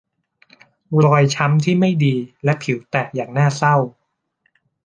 [1.05, 3.75] รอยช้ำที่ไม่ดีและผิวแตกอย่างน่าเศร้า